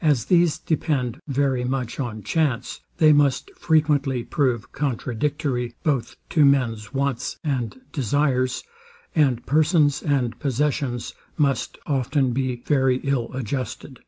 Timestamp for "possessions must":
10.40-11.78